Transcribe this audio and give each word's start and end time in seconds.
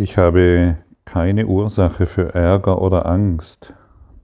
Ich 0.00 0.16
habe 0.16 0.76
keine 1.04 1.48
Ursache 1.48 2.06
für 2.06 2.32
Ärger 2.32 2.80
oder 2.80 3.06
Angst, 3.06 3.74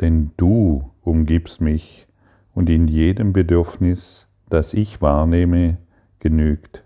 denn 0.00 0.30
du 0.36 0.92
umgibst 1.02 1.60
mich 1.60 2.06
und 2.54 2.70
in 2.70 2.86
jedem 2.86 3.32
Bedürfnis, 3.32 4.28
das 4.48 4.72
ich 4.72 5.02
wahrnehme, 5.02 5.78
genügt 6.20 6.84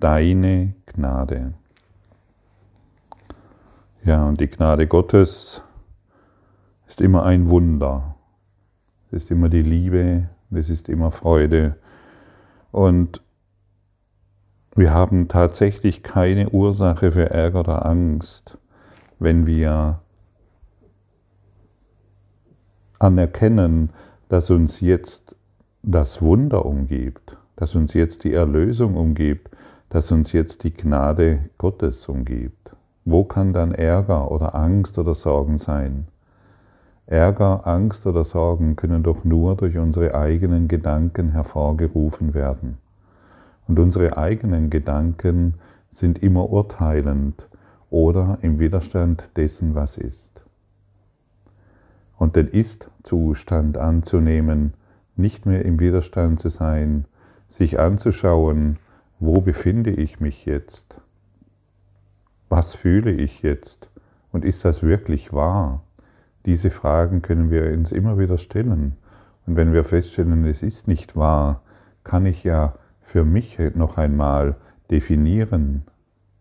deine 0.00 0.74
Gnade. 0.86 1.54
Ja, 4.04 4.26
und 4.26 4.40
die 4.40 4.48
Gnade 4.48 4.88
Gottes 4.88 5.62
ist 6.88 7.00
immer 7.00 7.22
ein 7.22 7.50
Wunder. 7.50 8.16
Es 9.12 9.22
ist 9.22 9.30
immer 9.30 9.48
die 9.48 9.62
Liebe, 9.62 10.28
es 10.50 10.70
ist 10.70 10.88
immer 10.88 11.12
Freude. 11.12 11.76
Und 12.72 13.22
wir 14.76 14.92
haben 14.92 15.28
tatsächlich 15.28 16.02
keine 16.02 16.50
Ursache 16.50 17.12
für 17.12 17.30
Ärger 17.30 17.60
oder 17.60 17.86
Angst, 17.86 18.58
wenn 19.18 19.46
wir 19.46 20.00
anerkennen, 22.98 23.90
dass 24.28 24.50
uns 24.50 24.80
jetzt 24.80 25.36
das 25.82 26.22
Wunder 26.22 26.64
umgibt, 26.64 27.36
dass 27.56 27.74
uns 27.74 27.94
jetzt 27.94 28.24
die 28.24 28.32
Erlösung 28.32 28.96
umgibt, 28.96 29.50
dass 29.90 30.10
uns 30.10 30.32
jetzt 30.32 30.64
die 30.64 30.72
Gnade 30.72 31.50
Gottes 31.58 32.08
umgibt. 32.08 32.74
Wo 33.04 33.24
kann 33.24 33.52
dann 33.52 33.72
Ärger 33.72 34.30
oder 34.30 34.54
Angst 34.54 34.98
oder 34.98 35.14
Sorgen 35.14 35.58
sein? 35.58 36.08
Ärger, 37.06 37.66
Angst 37.66 38.06
oder 38.06 38.24
Sorgen 38.24 38.76
können 38.76 39.02
doch 39.02 39.24
nur 39.24 39.56
durch 39.56 39.76
unsere 39.76 40.14
eigenen 40.14 40.68
Gedanken 40.68 41.30
hervorgerufen 41.32 42.32
werden. 42.32 42.78
Und 43.66 43.78
unsere 43.78 44.16
eigenen 44.16 44.70
Gedanken 44.70 45.54
sind 45.90 46.22
immer 46.22 46.50
urteilend 46.50 47.48
oder 47.90 48.38
im 48.42 48.58
Widerstand 48.58 49.30
dessen, 49.36 49.74
was 49.74 49.96
ist. 49.96 50.42
Und 52.16 52.36
den 52.36 52.48
Ist-Zustand 52.48 53.78
anzunehmen, 53.78 54.74
nicht 55.16 55.46
mehr 55.46 55.64
im 55.64 55.78
Widerstand 55.78 56.40
zu 56.40 56.48
sein, 56.48 57.06
sich 57.48 57.78
anzuschauen, 57.78 58.78
wo 59.20 59.40
befinde 59.40 59.90
ich 59.90 60.20
mich 60.20 60.44
jetzt? 60.44 61.00
Was 62.48 62.74
fühle 62.74 63.12
ich 63.12 63.42
jetzt? 63.42 63.88
Und 64.32 64.44
ist 64.44 64.64
das 64.64 64.82
wirklich 64.82 65.32
wahr? 65.32 65.82
Diese 66.46 66.70
Fragen 66.70 67.22
können 67.22 67.50
wir 67.50 67.72
uns 67.72 67.92
immer 67.92 68.18
wieder 68.18 68.38
stellen. 68.38 68.96
Und 69.46 69.56
wenn 69.56 69.72
wir 69.72 69.84
feststellen, 69.84 70.44
es 70.46 70.62
ist 70.62 70.88
nicht 70.88 71.16
wahr, 71.16 71.62
kann 72.02 72.26
ich 72.26 72.44
ja 72.44 72.74
für 73.04 73.24
mich 73.24 73.58
noch 73.74 73.96
einmal 73.96 74.56
definieren, 74.90 75.82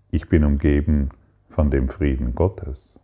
ich 0.10 0.30
bin 0.30 0.44
umgeben 0.44 1.10
von 1.50 1.70
dem 1.70 1.88
Frieden 1.88 2.34
Gottes. 2.34 3.00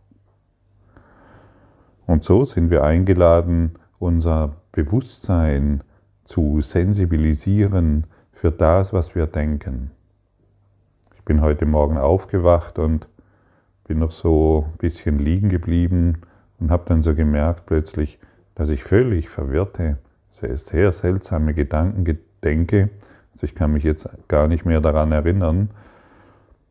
Und 2.06 2.24
so 2.24 2.44
sind 2.44 2.70
wir 2.70 2.82
eingeladen, 2.82 3.78
unser 3.98 4.56
Bewusstsein 4.72 5.84
zu 6.24 6.60
sensibilisieren 6.60 8.06
für 8.32 8.50
das, 8.50 8.92
was 8.92 9.14
wir 9.14 9.26
denken. 9.26 9.92
Ich 11.14 11.24
bin 11.24 11.40
heute 11.40 11.66
Morgen 11.66 11.98
aufgewacht 11.98 12.78
und 12.78 13.06
bin 13.86 13.98
noch 14.00 14.10
so 14.10 14.66
ein 14.72 14.78
bisschen 14.78 15.18
liegen 15.18 15.48
geblieben 15.48 16.22
und 16.58 16.70
habe 16.70 16.84
dann 16.86 17.02
so 17.02 17.14
gemerkt 17.14 17.66
plötzlich, 17.66 18.18
dass 18.54 18.70
ich 18.70 18.82
völlig 18.82 19.28
verwirrte, 19.28 19.98
sehr, 20.30 20.56
sehr 20.58 20.92
seltsame 20.92 21.54
Gedanken 21.54 22.18
denke 22.42 22.90
also 23.32 23.44
ich 23.44 23.54
kann 23.54 23.72
mich 23.72 23.84
jetzt 23.84 24.08
gar 24.28 24.48
nicht 24.48 24.64
mehr 24.64 24.80
daran 24.80 25.12
erinnern. 25.12 25.70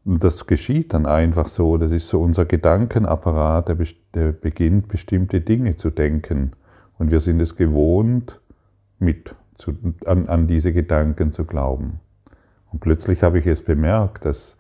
Und 0.06 0.24
das 0.24 0.48
geschieht 0.48 0.94
dann 0.94 1.06
einfach 1.06 1.48
so. 1.48 1.78
Das 1.78 1.92
ist 1.92 2.10
so 2.10 2.22
unser 2.22 2.46
Gedankenapparat, 2.46 3.70
der, 3.70 3.78
der 4.14 4.32
beginnt 4.32 4.88
bestimmte 4.88 5.42
Dinge 5.42 5.76
zu 5.76 5.90
denken. 5.90 6.54
Und 6.98 7.12
wir 7.12 7.20
sind 7.20 7.40
es 7.40 7.56
gewohnt, 7.56 8.40
mit 8.98 9.36
zu, 9.58 9.74
an, 10.06 10.28
an, 10.28 10.48
diese 10.48 10.74
Gedanken 10.74 11.32
zu 11.32 11.46
glauben. 11.46 12.00
Und 12.72 12.80
plötzlich 12.80 13.24
habe 13.24 13.40
ich 13.40 13.46
es 13.46 13.64
bemerkt, 13.64 14.26
dass 14.26 14.58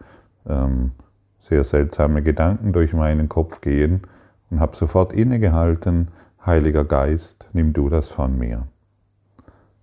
ähm, 0.47 0.91
sehr 1.39 1.63
seltsame 1.63 2.21
Gedanken 2.21 2.73
durch 2.73 2.93
meinen 2.93 3.29
Kopf 3.29 3.61
gehen 3.61 4.01
und 4.49 4.59
habe 4.59 4.75
sofort 4.75 5.13
innegehalten, 5.13 6.09
Heiliger 6.45 6.85
Geist, 6.85 7.49
nimm 7.53 7.73
du 7.73 7.89
das 7.89 8.09
von 8.09 8.37
mir. 8.37 8.67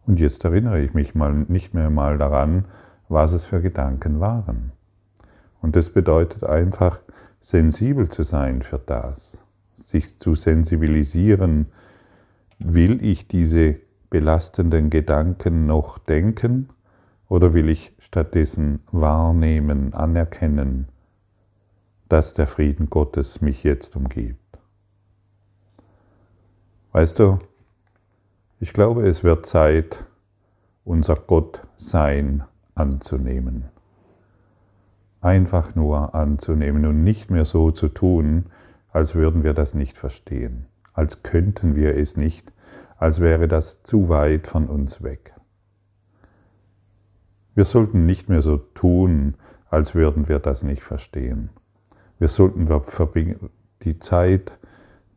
Und 0.06 0.20
jetzt 0.20 0.44
erinnere 0.44 0.80
ich 0.80 0.94
mich 0.94 1.14
mal 1.14 1.32
nicht 1.32 1.74
mehr 1.74 1.90
mal 1.90 2.16
daran, 2.16 2.66
was 3.08 3.32
es 3.32 3.44
für 3.44 3.60
Gedanken 3.60 4.20
waren. 4.20 4.72
Und 5.60 5.74
das 5.76 5.90
bedeutet 5.90 6.44
einfach, 6.44 7.00
sensibel 7.40 8.08
zu 8.08 8.22
sein 8.22 8.62
für 8.62 8.78
das, 8.78 9.42
sich 9.74 10.18
zu 10.18 10.34
sensibilisieren, 10.34 11.66
will 12.58 13.04
ich 13.04 13.28
diese 13.28 13.76
belastenden 14.10 14.90
Gedanken 14.90 15.66
noch 15.66 15.98
denken 15.98 16.70
oder 17.28 17.54
will 17.54 17.68
ich 17.68 17.92
stattdessen 17.98 18.80
wahrnehmen, 18.92 19.92
anerkennen, 19.94 20.88
dass 22.08 22.34
der 22.34 22.46
Frieden 22.46 22.88
Gottes 22.88 23.40
mich 23.40 23.64
jetzt 23.64 23.96
umgibt. 23.96 24.58
Weißt 26.92 27.18
du, 27.18 27.38
ich 28.58 28.72
glaube, 28.72 29.06
es 29.06 29.22
wird 29.22 29.46
Zeit, 29.46 30.04
unser 30.84 31.16
Gottsein 31.16 32.44
anzunehmen. 32.74 33.66
Einfach 35.20 35.74
nur 35.74 36.14
anzunehmen 36.14 36.86
und 36.86 37.04
nicht 37.04 37.30
mehr 37.30 37.44
so 37.44 37.70
zu 37.70 37.88
tun, 37.88 38.46
als 38.90 39.14
würden 39.14 39.42
wir 39.44 39.52
das 39.52 39.74
nicht 39.74 39.98
verstehen, 39.98 40.66
als 40.94 41.22
könnten 41.22 41.76
wir 41.76 41.96
es 41.96 42.16
nicht, 42.16 42.50
als 42.96 43.20
wäre 43.20 43.46
das 43.46 43.82
zu 43.82 44.08
weit 44.08 44.46
von 44.46 44.68
uns 44.68 45.02
weg. 45.02 45.34
Wir 47.54 47.64
sollten 47.64 48.06
nicht 48.06 48.28
mehr 48.28 48.42
so 48.42 48.56
tun, 48.56 49.34
als 49.68 49.94
würden 49.94 50.28
wir 50.28 50.38
das 50.38 50.62
nicht 50.62 50.82
verstehen. 50.82 51.50
Wir 52.18 52.28
sollten 52.28 52.68
die 53.82 53.98
Zeit 53.98 54.58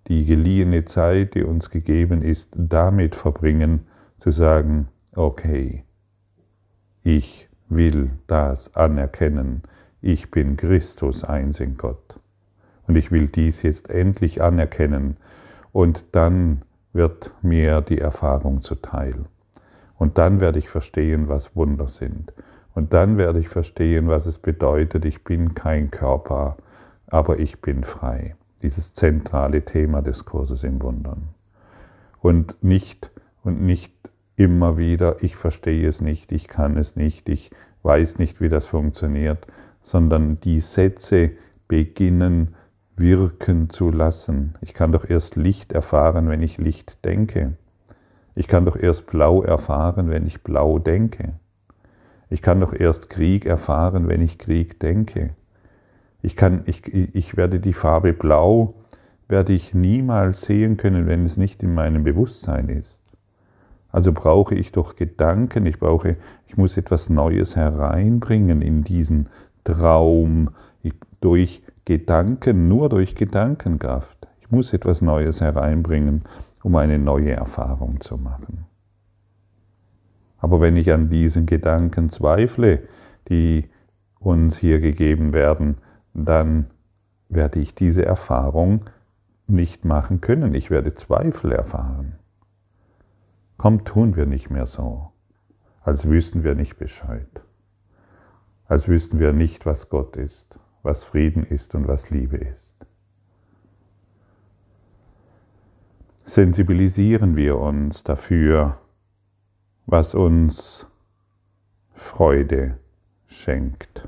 die 0.08 0.26
geliehene 0.26 0.86
Zeit, 0.86 1.36
die 1.36 1.44
uns 1.44 1.70
gegeben 1.70 2.22
ist, 2.22 2.54
damit 2.56 3.16
verbringen, 3.16 3.86
zu 4.18 4.32
sagen, 4.32 4.88
okay, 5.16 5.84
ich 7.04 7.48
will 7.70 8.12
das 8.28 8.76
anerkennen, 8.76 9.64
ich 10.02 10.32
bin 10.32 10.58
Christus 10.58 11.24
eins 11.24 11.60
in 11.60 11.78
Gott. 11.78 12.20
Und 12.88 12.96
ich 12.96 13.12
will 13.12 13.28
dies 13.28 13.62
jetzt 13.62 13.90
endlich 13.90 14.42
anerkennen 14.42 15.18
und 15.72 16.06
dann 16.14 16.64
wird 16.92 17.32
mir 17.44 17.82
die 17.82 18.00
Erfahrung 18.00 18.64
zuteil. 18.64 19.26
Und 19.98 20.18
dann 20.18 20.40
werde 20.40 20.58
ich 20.58 20.70
verstehen, 20.70 21.28
was 21.28 21.56
Wunder 21.56 21.88
sind. 21.88 22.34
Und 22.74 22.94
dann 22.94 23.18
werde 23.18 23.40
ich 23.40 23.50
verstehen, 23.50 24.08
was 24.08 24.26
es 24.26 24.40
bedeutet, 24.40 25.06
ich 25.06 25.24
bin 25.24 25.54
kein 25.54 25.92
Körper, 25.92 26.58
aber 27.08 27.40
ich 27.40 27.62
bin 27.62 27.84
frei 27.84 28.36
dieses 28.64 28.94
zentrale 28.94 29.64
Thema 29.64 30.02
des 30.02 30.26
Kurses 30.26 30.64
im 30.64 30.82
Wundern. 30.82 31.30
Und 32.22 32.64
nicht, 32.64 33.12
und 33.44 33.62
nicht 33.62 33.94
immer 34.36 34.78
wieder, 34.78 35.24
ich 35.24 35.36
verstehe 35.36 35.88
es 35.88 36.02
nicht, 36.02 36.32
ich 36.32 36.48
kann 36.48 36.78
es 36.78 36.96
nicht, 36.96 37.30
ich 37.30 37.52
weiß 37.84 38.20
nicht, 38.20 38.42
wie 38.42 38.50
das 38.50 38.66
funktioniert, 38.66 39.48
sondern 39.82 40.40
die 40.40 40.62
Sätze 40.62 41.32
beginnen 41.68 42.56
wirken 42.96 43.70
zu 43.70 43.92
lassen. 43.92 44.56
Ich 44.62 44.74
kann 44.74 44.92
doch 44.92 45.10
erst 45.10 45.36
Licht 45.36 45.72
erfahren, 45.72 46.28
wenn 46.28 46.42
ich 46.42 46.58
Licht 46.58 47.04
denke. 47.06 47.54
Ich 48.36 48.48
kann 48.48 48.66
doch 48.66 48.76
erst 48.76 49.08
Blau 49.08 49.42
erfahren, 49.42 50.10
wenn 50.10 50.28
ich 50.28 50.44
Blau 50.44 50.80
denke. 50.80 51.34
Ich 52.30 52.42
kann 52.42 52.60
doch 52.60 52.74
erst 52.74 53.10
Krieg 53.10 53.46
erfahren, 53.46 54.08
wenn 54.08 54.22
ich 54.22 54.38
Krieg 54.38 54.80
denke. 54.80 55.32
Ich, 56.22 56.36
kann, 56.36 56.64
ich, 56.66 56.86
ich 56.94 57.38
werde 57.38 57.60
die 57.60 57.74
Farbe 57.74 58.14
Blau, 58.14 58.74
werde 59.28 59.54
ich 59.54 59.74
niemals 59.74 60.42
sehen 60.42 60.78
können, 60.78 61.08
wenn 61.08 61.24
es 61.24 61.38
nicht 61.38 61.64
in 61.64 61.74
meinem 61.74 62.04
Bewusstsein 62.04 62.68
ist. 62.68 63.02
Also 63.92 64.12
brauche 64.12 64.56
ich 64.56 64.72
doch 64.72 64.96
Gedanken, 64.96 65.66
ich 65.66 65.80
brauche, 65.80 66.12
ich 66.48 66.58
muss 66.58 66.78
etwas 66.78 67.10
Neues 67.10 67.56
hereinbringen 67.56 68.62
in 68.62 68.84
diesen 68.84 69.30
Traum 69.64 70.50
ich, 70.84 70.94
durch 71.22 71.64
Gedanken, 71.86 72.68
nur 72.68 72.90
durch 72.90 73.16
Gedankenkraft. 73.16 74.28
Ich 74.42 74.52
muss 74.52 74.74
etwas 74.74 75.02
Neues 75.02 75.42
hereinbringen, 75.42 76.24
um 76.64 76.76
eine 76.76 77.00
neue 77.00 77.32
Erfahrung 77.32 78.02
zu 78.02 78.18
machen. 78.18 78.66
Aber 80.38 80.62
wenn 80.62 80.78
ich 80.78 80.92
an 80.92 81.10
diesen 81.10 81.46
Gedanken 81.46 82.10
zweifle, 82.10 82.84
die 83.28 83.66
uns 84.20 84.58
hier 84.58 84.80
gegeben 84.80 85.34
werden, 85.34 85.78
dann 86.26 86.68
werde 87.30 87.60
ich 87.60 87.76
diese 87.76 88.06
Erfahrung 88.06 88.90
nicht 89.48 89.86
machen 89.86 90.22
können. 90.22 90.54
Ich 90.54 90.70
werde 90.70 90.94
Zweifel 90.94 91.52
erfahren. 91.52 92.16
Komm, 93.58 93.84
tun 93.84 94.16
wir 94.16 94.26
nicht 94.26 94.50
mehr 94.50 94.66
so, 94.66 95.12
als 95.82 96.08
wüssten 96.08 96.44
wir 96.44 96.56
nicht 96.56 96.78
Bescheid, 96.78 97.42
als 98.68 98.88
wüssten 98.88 99.20
wir 99.20 99.34
nicht, 99.34 99.66
was 99.66 99.90
Gott 99.90 100.16
ist, 100.16 100.58
was 100.82 101.04
Frieden 101.04 101.44
ist 101.44 101.76
und 101.76 101.88
was 101.88 102.10
Liebe 102.10 102.38
ist. 102.38 102.76
Sensibilisieren 106.24 107.36
wir 107.36 107.58
uns 107.58 108.04
dafür, 108.04 108.78
was 109.88 110.14
uns 110.14 110.88
Freude 111.94 112.78
schenkt. 113.28 114.08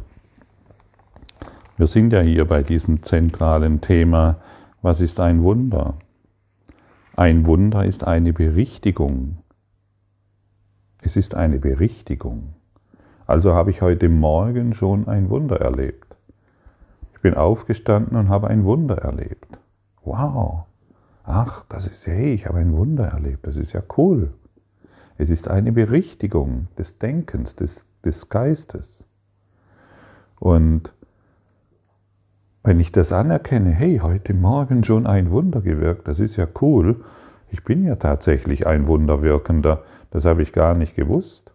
Wir 1.81 1.87
sind 1.87 2.13
ja 2.13 2.21
hier 2.21 2.45
bei 2.45 2.61
diesem 2.61 3.01
zentralen 3.01 3.81
Thema, 3.81 4.35
was 4.83 5.01
ist 5.01 5.19
ein 5.19 5.41
Wunder? 5.41 5.95
Ein 7.15 7.47
Wunder 7.47 7.83
ist 7.83 8.03
eine 8.03 8.33
Berichtigung. 8.33 9.39
Es 11.01 11.15
ist 11.15 11.33
eine 11.33 11.57
Berichtigung. 11.57 12.53
Also 13.25 13.55
habe 13.55 13.71
ich 13.71 13.81
heute 13.81 14.09
Morgen 14.09 14.75
schon 14.75 15.07
ein 15.07 15.31
Wunder 15.31 15.59
erlebt. 15.59 16.15
Ich 17.15 17.21
bin 17.21 17.33
aufgestanden 17.33 18.15
und 18.15 18.29
habe 18.29 18.49
ein 18.49 18.63
Wunder 18.63 18.99
erlebt. 18.99 19.57
Wow. 20.03 20.65
Ach, 21.23 21.65
das 21.67 21.87
ist, 21.87 22.05
hey, 22.05 22.35
ich 22.35 22.45
habe 22.45 22.59
ein 22.59 22.73
Wunder 22.73 23.05
erlebt. 23.05 23.47
Das 23.47 23.55
ist 23.55 23.73
ja 23.73 23.81
cool. 23.97 24.31
Es 25.17 25.31
ist 25.31 25.47
eine 25.47 25.71
Berichtigung 25.71 26.67
des 26.77 26.99
Denkens, 26.99 27.55
des, 27.55 27.87
des 28.05 28.29
Geistes. 28.29 29.03
Und 30.39 30.93
wenn 32.63 32.79
ich 32.79 32.91
das 32.91 33.11
anerkenne, 33.11 33.71
hey, 33.71 33.99
heute 34.03 34.33
Morgen 34.33 34.83
schon 34.83 35.07
ein 35.07 35.31
Wunder 35.31 35.61
gewirkt, 35.61 36.07
das 36.07 36.19
ist 36.19 36.35
ja 36.35 36.47
cool. 36.61 36.97
Ich 37.49 37.63
bin 37.63 37.83
ja 37.83 37.95
tatsächlich 37.95 38.67
ein 38.67 38.87
Wunderwirkender, 38.87 39.83
das 40.11 40.25
habe 40.25 40.41
ich 40.41 40.53
gar 40.53 40.75
nicht 40.75 40.95
gewusst. 40.95 41.53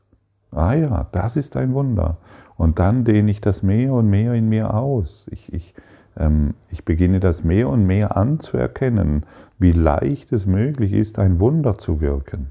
Ah 0.51 0.75
ja, 0.75 1.07
das 1.13 1.37
ist 1.37 1.57
ein 1.57 1.75
Wunder. 1.75 2.19
Und 2.57 2.79
dann 2.79 3.05
dehne 3.05 3.31
ich 3.31 3.41
das 3.41 3.63
mehr 3.63 3.93
und 3.93 4.09
mehr 4.09 4.35
in 4.35 4.49
mir 4.49 4.75
aus. 4.75 5.29
Ich, 5.31 5.53
ich, 5.53 5.75
ähm, 6.17 6.55
ich 6.71 6.85
beginne 6.85 7.21
das 7.21 7.45
mehr 7.45 7.69
und 7.69 7.87
mehr 7.87 8.17
anzuerkennen, 8.17 9.25
wie 9.59 9.73
leicht 9.73 10.33
es 10.33 10.47
möglich 10.47 10.93
ist, 10.93 11.19
ein 11.19 11.39
Wunder 11.39 11.79
zu 11.79 12.01
wirken. 12.01 12.49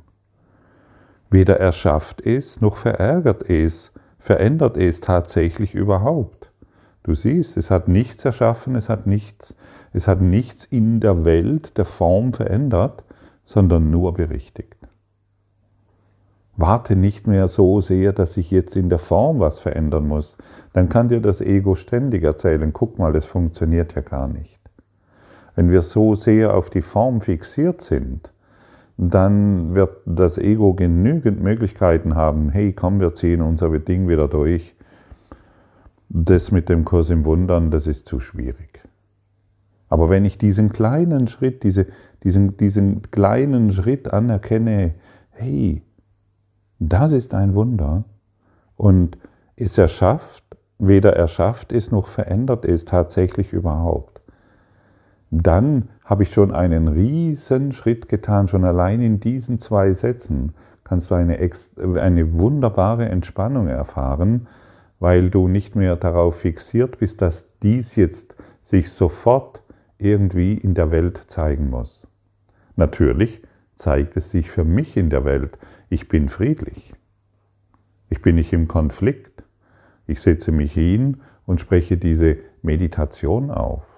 Weder 1.30 1.60
erschafft 1.60 2.26
es 2.26 2.62
noch 2.62 2.78
verärgert 2.78 3.50
es, 3.50 3.92
verändert 4.20 4.78
es 4.78 5.02
tatsächlich 5.02 5.76
überhaupt. 5.76 6.52
Du 7.06 7.14
siehst, 7.14 7.56
es 7.56 7.70
hat 7.70 7.88
nichts 7.88 8.26
erschaffen, 8.26 8.74
es 8.74 8.90
hat 8.90 9.06
nichts, 9.06 9.56
es 9.94 10.08
hat 10.08 10.22
nichts 10.22 10.66
in 10.66 11.00
der 11.00 11.24
Welt 11.24 11.78
der 11.78 11.86
Form 11.86 12.34
verändert, 12.34 13.04
sondern 13.44 13.92
nur 13.92 14.16
berichtigt. 14.16 14.76
Warte 16.58 16.96
nicht 16.96 17.28
mehr 17.28 17.48
so 17.48 17.80
sehr, 17.80 18.12
dass 18.12 18.38
ich 18.38 18.50
jetzt 18.50 18.76
in 18.76 18.90
der 18.90 18.98
Form 18.98 19.40
was 19.40 19.60
verändern 19.60 20.08
muss. 20.08 20.36
Dann 20.74 20.90
kann 20.90 21.10
dir 21.10 21.22
das 21.22 21.42
Ego 21.42 21.76
ständig 21.76 22.24
erzählen, 22.24 22.74
guck 22.74 22.98
mal, 22.98 23.14
das 23.14 23.28
funktioniert 23.28 23.94
ja 23.94 24.02
gar 24.02 24.28
nicht. 24.28 24.60
Wenn 25.56 25.70
wir 25.70 25.84
so 25.84 26.16
sehr 26.16 26.58
auf 26.58 26.72
die 26.72 26.82
Form 26.82 27.22
fixiert 27.22 27.82
sind, 27.82 28.34
dann 28.98 29.76
wird 29.76 29.96
das 30.08 30.40
Ego 30.40 30.74
genügend 30.74 31.44
Möglichkeiten 31.44 32.16
haben, 32.16 32.50
hey, 32.50 32.74
komm, 32.74 33.00
wir 33.00 33.14
ziehen 33.14 33.44
unser 33.44 33.70
Ding 33.78 34.08
wieder 34.08 34.28
durch. 34.28 34.75
Das 36.10 36.52
mit 36.52 36.70
dem 36.70 36.86
Kurs 36.86 37.10
im 37.10 37.26
Wundern, 37.26 37.72
das 37.72 37.88
ist 37.88 38.08
zu 38.08 38.20
schwierig. 38.20 38.82
Aber 39.90 40.10
wenn 40.10 40.26
ich 40.26 40.38
diesen 40.38 40.72
kleinen 40.72 41.28
Schritt, 41.28 41.64
diese, 41.64 41.88
diesen, 42.24 42.58
diesen 42.58 43.02
kleinen 43.12 43.72
Schritt 43.72 44.12
anerkenne, 44.12 44.96
hey, 45.32 45.84
das 46.80 47.14
ist 47.14 47.34
ein 47.34 47.56
Wunder 47.56 48.04
und 48.76 49.18
es 49.56 49.78
erschafft, 49.78 50.44
weder 50.80 51.16
erschafft 51.16 51.72
ist 51.72 51.92
noch 51.92 52.08
verändert 52.08 52.66
ist 52.66 52.90
tatsächlich 52.90 53.54
überhaupt, 53.54 54.22
dann 55.32 55.90
habe 56.04 56.24
ich 56.24 56.32
schon 56.32 56.54
einen 56.54 56.88
riesen 56.88 57.72
Schritt 57.72 58.10
getan, 58.10 58.48
schon 58.48 58.66
allein 58.66 59.02
in 59.02 59.20
diesen 59.20 59.60
zwei 59.60 59.94
Sätzen 59.94 60.54
kannst 60.84 61.10
du 61.10 61.16
eine, 61.16 61.38
eine 62.00 62.34
wunderbare 62.34 63.10
Entspannung 63.10 63.68
erfahren, 63.68 64.48
weil 65.00 65.30
du 65.30 65.48
nicht 65.48 65.76
mehr 65.76 65.96
darauf 65.96 66.40
fixiert 66.40 67.00
bist, 67.00 67.22
dass 67.22 67.46
dies 67.62 67.96
jetzt 67.96 68.36
sich 68.62 68.92
sofort 68.92 69.64
irgendwie 69.98 70.54
in 70.54 70.74
der 70.74 70.92
Welt 70.92 71.26
zeigen 71.28 71.70
muss. 71.70 72.08
Natürlich 72.76 73.42
zeigt 73.74 74.18
es 74.18 74.32
sich 74.32 74.50
für 74.50 74.64
mich 74.64 74.98
in 74.98 75.10
der 75.10 75.26
Welt. 75.26 75.58
Ich 75.90 76.08
bin 76.08 76.30
friedlich. 76.30 76.94
Ich 78.10 78.22
bin 78.22 78.36
nicht 78.36 78.54
im 78.54 78.68
Konflikt. 78.68 79.44
Ich 80.08 80.22
setze 80.22 80.52
mich 80.52 80.74
hin 80.74 81.22
und 81.46 81.62
spreche 81.62 81.98
diese 81.98 82.38
Meditation 82.62 83.52
auf 83.52 83.96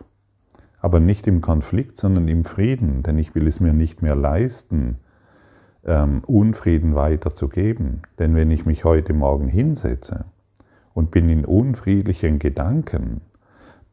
aber 0.80 1.00
nicht 1.00 1.28
im 1.28 1.42
Konflikt, 1.42 1.98
sondern 1.98 2.28
im 2.28 2.44
Frieden, 2.44 3.04
denn 3.04 3.18
ich 3.18 3.36
will 3.36 3.48
es 3.48 3.60
mir 3.60 3.74
nicht 3.74 4.02
mehr 4.02 4.16
leisten, 4.16 4.98
ähm, 5.86 6.24
Unfrieden 6.26 6.96
weiterzugeben. 6.96 8.04
Denn 8.20 8.36
wenn 8.36 8.52
ich 8.52 8.66
mich 8.66 8.84
heute 8.84 9.14
Morgen 9.14 9.48
hinsetze 9.48 10.26
und 10.98 11.12
bin 11.12 11.30
in 11.30 11.46
unfriedlichen 11.46 12.40
Gedanken, 12.40 13.22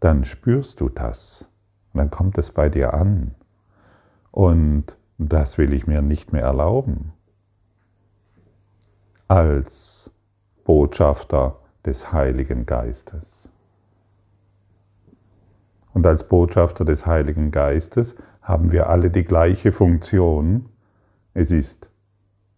dann 0.00 0.24
spürst 0.24 0.80
du 0.80 0.88
das, 0.88 1.50
dann 1.92 2.10
kommt 2.10 2.38
es 2.38 2.50
bei 2.50 2.70
dir 2.70 2.94
an. 2.94 3.34
Und 4.30 4.96
das 5.18 5.58
will 5.58 5.74
ich 5.74 5.86
mir 5.86 6.00
nicht 6.00 6.32
mehr 6.32 6.44
erlauben. 6.44 7.12
Als 9.28 10.10
Botschafter 10.64 11.58
des 11.84 12.10
Heiligen 12.10 12.64
Geistes. 12.64 13.50
Und 15.92 16.06
als 16.06 16.26
Botschafter 16.26 16.86
des 16.86 17.04
Heiligen 17.04 17.50
Geistes 17.50 18.16
haben 18.40 18.72
wir 18.72 18.88
alle 18.88 19.10
die 19.10 19.24
gleiche 19.24 19.72
Funktion. 19.72 20.70
Es 21.34 21.52
ist, 21.52 21.90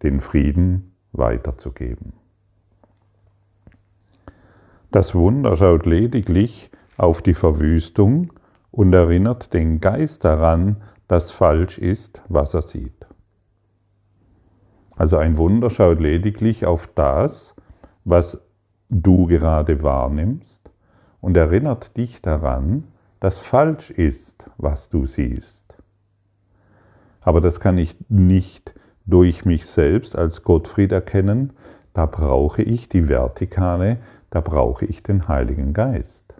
den 0.04 0.20
Frieden 0.20 0.94
weiterzugeben. 1.10 2.12
Das 4.90 5.14
Wunder 5.14 5.56
schaut 5.56 5.86
lediglich 5.86 6.70
auf 6.96 7.22
die 7.22 7.34
Verwüstung 7.34 8.32
und 8.70 8.92
erinnert 8.92 9.52
den 9.52 9.80
Geist 9.80 10.24
daran, 10.24 10.82
dass 11.08 11.30
falsch 11.30 11.78
ist, 11.78 12.20
was 12.28 12.54
er 12.54 12.62
sieht. 12.62 13.06
Also 14.96 15.18
ein 15.18 15.36
Wunder 15.36 15.70
schaut 15.70 16.00
lediglich 16.00 16.66
auf 16.66 16.88
das, 16.94 17.54
was 18.04 18.42
du 18.88 19.26
gerade 19.26 19.82
wahrnimmst 19.82 20.70
und 21.20 21.36
erinnert 21.36 21.96
dich 21.96 22.22
daran, 22.22 22.84
das 23.20 23.40
falsch 23.40 23.90
ist, 23.90 24.46
was 24.56 24.88
du 24.88 25.06
siehst. 25.06 25.74
Aber 27.20 27.40
das 27.40 27.60
kann 27.60 27.76
ich 27.76 27.96
nicht 28.08 28.74
durch 29.04 29.44
mich 29.44 29.66
selbst 29.66 30.16
als 30.16 30.42
Gottfried 30.42 30.92
erkennen, 30.92 31.52
da 31.92 32.06
brauche 32.06 32.62
ich 32.62 32.88
die 32.88 33.08
Vertikale, 33.08 33.98
da 34.36 34.42
brauche 34.42 34.84
ich 34.84 35.02
den 35.02 35.28
Heiligen 35.28 35.72
Geist. 35.72 36.34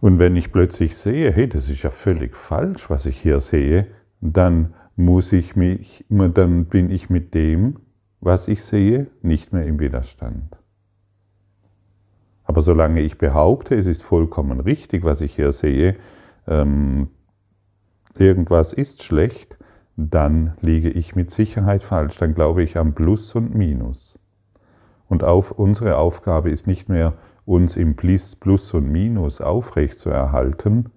Und 0.00 0.18
wenn 0.18 0.34
ich 0.34 0.50
plötzlich 0.50 0.98
sehe, 0.98 1.30
hey, 1.30 1.48
das 1.48 1.70
ist 1.70 1.84
ja 1.84 1.90
völlig 1.90 2.34
falsch, 2.34 2.90
was 2.90 3.06
ich 3.06 3.20
hier 3.20 3.40
sehe, 3.40 3.86
dann 4.20 4.74
muss 4.96 5.32
ich 5.32 5.54
mich, 5.54 6.04
dann 6.08 6.64
bin 6.64 6.90
ich 6.90 7.08
mit 7.08 7.34
dem, 7.34 7.78
was 8.20 8.48
ich 8.48 8.64
sehe, 8.64 9.06
nicht 9.22 9.52
mehr 9.52 9.64
im 9.64 9.78
Widerstand. 9.78 10.56
Aber 12.42 12.62
solange 12.62 13.00
ich 13.00 13.16
behaupte, 13.16 13.76
es 13.76 13.86
ist 13.86 14.02
vollkommen 14.02 14.58
richtig, 14.58 15.04
was 15.04 15.20
ich 15.20 15.36
hier 15.36 15.52
sehe, 15.52 15.94
ähm, 16.48 17.10
irgendwas 18.20 18.72
ist 18.72 19.02
schlecht, 19.02 19.56
dann 19.96 20.54
liege 20.60 20.90
ich 20.90 21.14
mit 21.14 21.30
Sicherheit 21.30 21.82
falsch. 21.82 22.18
Dann 22.18 22.34
glaube 22.34 22.62
ich 22.62 22.76
am 22.76 22.94
Plus 22.94 23.34
und 23.34 23.54
Minus. 23.54 24.18
Und 25.08 25.24
auf, 25.24 25.52
unsere 25.52 25.96
Aufgabe 25.98 26.50
ist 26.50 26.66
nicht 26.66 26.88
mehr, 26.88 27.14
uns 27.44 27.76
im 27.76 27.94
Plus 27.96 28.74
und 28.74 28.90
Minus 28.90 29.40
aufrecht 29.40 29.98
zu 29.98 30.10
erhalten 30.10 30.90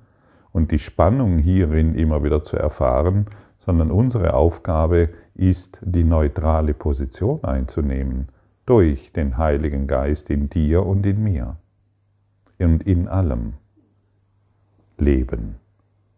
und 0.51 0.71
die 0.71 0.79
Spannung 0.79 1.38
hierin 1.38 1.95
immer 1.95 2.23
wieder 2.23 2.43
zu 2.43 2.57
erfahren, 2.57 3.27
sondern 3.59 3.91
unsere 3.91 4.33
Aufgabe 4.33 5.09
ist, 5.35 5.79
die 5.83 6.03
neutrale 6.03 6.73
Position 6.73 7.43
einzunehmen 7.43 8.29
durch 8.65 9.11
den 9.13 9.38
Heiligen 9.38 9.88
Geist 9.88 10.29
in 10.29 10.49
dir 10.49 10.85
und 10.85 11.05
in 11.05 11.23
mir 11.23 11.57
und 12.59 12.83
in 12.83 13.07
allem. 13.07 13.53
Leben 14.97 15.55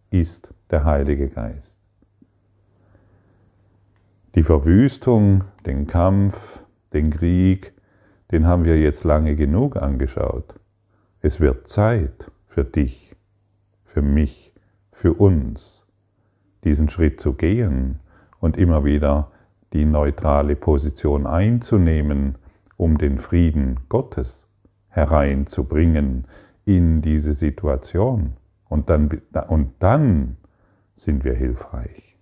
ist 0.09 0.53
der 0.71 0.85
Heilige 0.85 1.29
Geist. 1.29 1.77
Die 4.35 4.43
Verwüstung, 4.43 5.43
den 5.65 5.87
Kampf, 5.87 6.63
den 6.93 7.09
Krieg, 7.11 7.73
den 8.31 8.47
haben 8.47 8.63
wir 8.63 8.79
jetzt 8.79 9.03
lange 9.03 9.35
genug 9.35 9.75
angeschaut. 9.75 10.55
Es 11.19 11.41
wird 11.41 11.67
Zeit 11.67 12.31
für 12.47 12.63
dich, 12.63 13.15
für 13.83 14.01
mich, 14.01 14.53
für 14.93 15.13
uns 15.13 15.85
diesen 16.63 16.89
Schritt 16.89 17.19
zu 17.19 17.33
gehen 17.33 17.99
und 18.39 18.55
immer 18.55 18.85
wieder 18.85 19.31
die 19.73 19.85
neutrale 19.85 20.55
Position 20.55 21.27
einzunehmen, 21.27 22.37
um 22.77 22.97
den 22.97 23.19
Frieden 23.19 23.81
Gottes 23.89 24.47
hereinzubringen 24.87 26.27
in 26.65 27.01
diese 27.01 27.33
Situation. 27.33 28.33
Und 28.69 28.89
dann, 28.89 29.21
und 29.47 29.73
dann 29.79 30.37
sind 31.01 31.23
wir 31.23 31.33
hilfreich. 31.33 32.15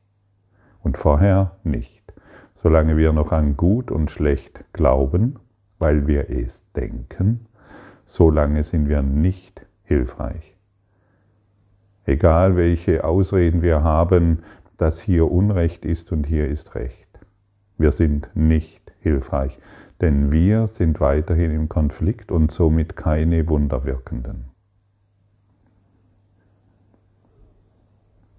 Und 0.81 0.97
vorher 0.97 1.57
nicht. 1.65 2.13
Solange 2.55 2.95
wir 2.95 3.11
noch 3.11 3.33
an 3.33 3.57
gut 3.57 3.91
und 3.91 4.09
schlecht 4.09 4.63
glauben, 4.71 5.37
weil 5.79 6.07
wir 6.07 6.29
es 6.29 6.63
denken, 6.71 7.45
solange 8.05 8.63
sind 8.63 8.87
wir 8.87 9.01
nicht 9.01 9.65
hilfreich. 9.83 10.55
Egal 12.05 12.55
welche 12.55 13.03
Ausreden 13.03 13.61
wir 13.61 13.83
haben, 13.83 14.43
dass 14.77 15.01
hier 15.01 15.29
Unrecht 15.29 15.83
ist 15.83 16.13
und 16.13 16.25
hier 16.25 16.47
ist 16.47 16.75
Recht. 16.75 17.07
Wir 17.77 17.91
sind 17.91 18.29
nicht 18.33 18.93
hilfreich, 18.99 19.59
denn 19.99 20.31
wir 20.31 20.67
sind 20.67 21.01
weiterhin 21.01 21.51
im 21.51 21.67
Konflikt 21.67 22.31
und 22.31 22.49
somit 22.49 22.95
keine 22.95 23.49
Wunderwirkenden. 23.49 24.48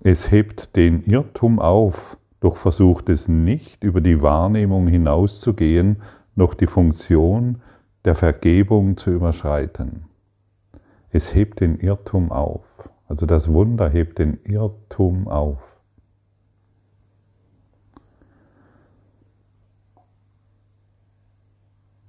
Es 0.02 0.30
hebt 0.30 0.76
den 0.76 1.02
Irrtum 1.02 1.58
auf, 1.58 2.16
doch 2.40 2.56
versucht 2.56 3.10
es 3.10 3.28
nicht, 3.28 3.84
über 3.84 4.00
die 4.00 4.22
Wahrnehmung 4.22 4.86
hinauszugehen, 4.86 6.00
noch 6.34 6.54
die 6.54 6.66
Funktion 6.66 7.60
der 8.06 8.14
Vergebung 8.14 8.96
zu 8.96 9.10
überschreiten. 9.10 10.06
Es 11.10 11.34
hebt 11.34 11.60
den 11.60 11.78
Irrtum 11.78 12.32
auf. 12.32 12.64
Also 13.08 13.26
das 13.26 13.52
Wunder 13.52 13.90
hebt 13.90 14.18
den 14.18 14.38
Irrtum 14.44 15.28
auf. 15.28 15.60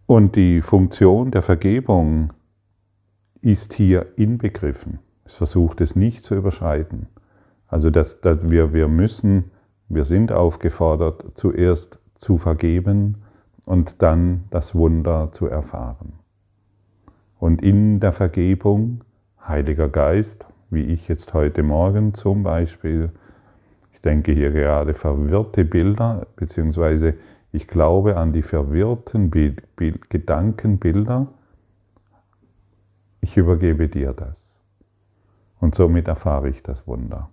Und 0.05 0.38
die 0.38 0.62
Funktion 0.62 1.31
der 1.31 1.41
Vergebung 1.41 2.31
ist 3.41 3.74
hier 3.74 4.17
inbegriffen. 4.17 5.00
Es 5.25 5.33
versucht 5.33 5.81
es 5.81 5.95
nicht 5.95 6.21
zu 6.21 6.36
überschreiten. 6.36 7.07
Also 7.71 7.89
dass, 7.89 8.19
dass 8.19 8.51
wir, 8.51 8.73
wir 8.73 8.87
müssen, 8.87 9.49
wir 9.89 10.05
sind 10.05 10.31
aufgefordert, 10.31 11.23
zuerst 11.35 11.99
zu 12.15 12.37
vergeben 12.37 13.23
und 13.65 14.01
dann 14.01 14.43
das 14.51 14.75
Wunder 14.75 15.31
zu 15.31 15.47
erfahren. 15.47 16.13
Und 17.39 17.63
in 17.63 17.99
der 17.99 18.11
Vergebung, 18.11 19.03
Heiliger 19.47 19.89
Geist, 19.89 20.45
wie 20.69 20.83
ich 20.83 21.07
jetzt 21.07 21.33
heute 21.33 21.63
Morgen 21.63 22.13
zum 22.13 22.43
Beispiel, 22.43 23.09
ich 23.93 24.01
denke 24.01 24.33
hier 24.33 24.51
gerade 24.51 24.93
verwirrte 24.93 25.65
Bilder, 25.65 26.27
beziehungsweise 26.35 27.15
ich 27.51 27.67
glaube 27.67 28.17
an 28.17 28.33
die 28.33 28.41
verwirrten 28.41 29.29
Bild, 29.29 29.75
Bild, 29.75 30.09
Gedankenbilder. 30.09 31.27
Ich 33.21 33.37
übergebe 33.37 33.87
dir 33.87 34.13
das. 34.13 34.59
Und 35.59 35.73
somit 35.73 36.07
erfahre 36.07 36.49
ich 36.49 36.61
das 36.63 36.85
Wunder. 36.85 37.30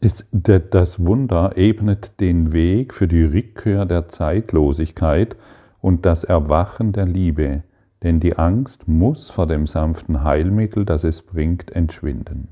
Das 0.00 1.04
Wunder 1.04 1.56
ebnet 1.56 2.20
den 2.20 2.52
Weg 2.52 2.92
für 2.92 3.08
die 3.08 3.24
Rückkehr 3.24 3.86
der 3.86 4.08
Zeitlosigkeit 4.08 5.36
und 5.80 6.04
das 6.04 6.22
Erwachen 6.22 6.92
der 6.92 7.06
Liebe, 7.06 7.62
denn 8.02 8.20
die 8.20 8.36
Angst 8.36 8.88
muss 8.88 9.30
vor 9.30 9.46
dem 9.46 9.66
sanften 9.66 10.22
Heilmittel, 10.22 10.84
das 10.84 11.02
es 11.02 11.22
bringt, 11.22 11.70
entschwinden. 11.72 12.48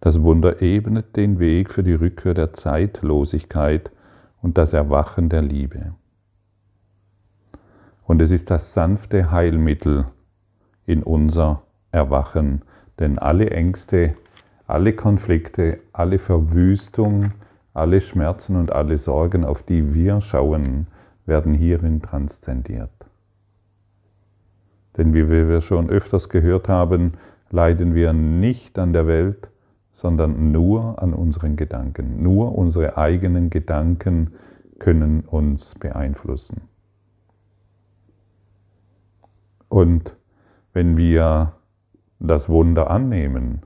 Das 0.00 0.22
Wunder 0.22 0.62
ebnet 0.62 1.16
den 1.16 1.40
Weg 1.40 1.70
für 1.70 1.82
die 1.82 1.94
Rückkehr 1.94 2.34
der 2.34 2.52
Zeitlosigkeit 2.52 3.90
und 4.40 4.56
das 4.56 4.72
Erwachen 4.72 5.28
der 5.28 5.42
Liebe. 5.42 5.94
Und 8.04 8.22
es 8.22 8.30
ist 8.30 8.50
das 8.50 8.72
sanfte 8.72 9.32
Heilmittel 9.32 10.06
in 10.86 11.02
unser 11.02 11.62
Erwachen, 11.90 12.62
denn 13.00 13.18
alle 13.18 13.50
Ängste, 13.50 14.14
alle 14.68 14.92
Konflikte, 14.92 15.80
alle 15.92 16.18
Verwüstung, 16.18 17.32
alle 17.72 18.00
Schmerzen 18.00 18.56
und 18.56 18.70
alle 18.70 18.98
Sorgen, 18.98 19.44
auf 19.44 19.62
die 19.62 19.94
wir 19.94 20.20
schauen, 20.20 20.86
werden 21.24 21.54
hierin 21.54 22.02
transzendiert. 22.02 22.90
Denn 24.96 25.14
wie 25.14 25.28
wir 25.28 25.60
schon 25.62 25.88
öfters 25.88 26.28
gehört 26.28 26.68
haben, 26.68 27.14
leiden 27.50 27.94
wir 27.94 28.12
nicht 28.12 28.78
an 28.78 28.92
der 28.92 29.06
Welt, 29.06 29.48
sondern 29.90 30.52
nur 30.52 31.02
an 31.02 31.14
unseren 31.14 31.56
Gedanken. 31.56 32.22
Nur 32.22 32.56
unsere 32.56 32.98
eigenen 32.98 33.48
Gedanken 33.48 34.34
können 34.78 35.20
uns 35.20 35.74
beeinflussen. 35.76 36.62
Und 39.68 40.14
wenn 40.74 40.96
wir 40.96 41.54
das 42.20 42.48
Wunder 42.48 42.90
annehmen, 42.90 43.62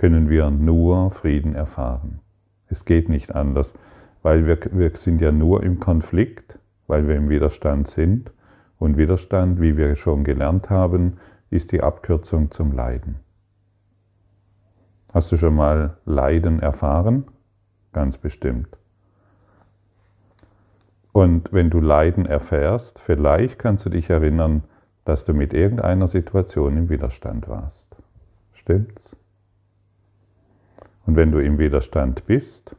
können 0.00 0.30
wir 0.30 0.50
nur 0.50 1.10
Frieden 1.10 1.54
erfahren. 1.54 2.20
Es 2.68 2.86
geht 2.86 3.10
nicht 3.10 3.34
anders, 3.34 3.74
weil 4.22 4.46
wir, 4.46 4.58
wir 4.72 4.96
sind 4.96 5.20
ja 5.20 5.30
nur 5.30 5.62
im 5.62 5.78
Konflikt, 5.78 6.58
weil 6.86 7.06
wir 7.06 7.16
im 7.16 7.28
Widerstand 7.28 7.86
sind. 7.86 8.32
Und 8.78 8.96
Widerstand, 8.96 9.60
wie 9.60 9.76
wir 9.76 9.96
schon 9.96 10.24
gelernt 10.24 10.70
haben, 10.70 11.18
ist 11.50 11.72
die 11.72 11.82
Abkürzung 11.82 12.50
zum 12.50 12.72
Leiden. 12.72 13.16
Hast 15.12 15.32
du 15.32 15.36
schon 15.36 15.54
mal 15.54 15.98
Leiden 16.06 16.60
erfahren? 16.60 17.26
Ganz 17.92 18.16
bestimmt. 18.16 18.78
Und 21.12 21.52
wenn 21.52 21.68
du 21.68 21.78
Leiden 21.78 22.24
erfährst, 22.24 23.00
vielleicht 23.00 23.58
kannst 23.58 23.84
du 23.84 23.90
dich 23.90 24.08
erinnern, 24.08 24.62
dass 25.04 25.24
du 25.24 25.34
mit 25.34 25.52
irgendeiner 25.52 26.08
Situation 26.08 26.78
im 26.78 26.88
Widerstand 26.88 27.50
warst. 27.50 27.94
Stimmt's? 28.54 29.14
Und 31.10 31.16
wenn 31.16 31.32
du 31.32 31.40
im 31.40 31.58
Widerstand 31.58 32.24
bist, 32.26 32.76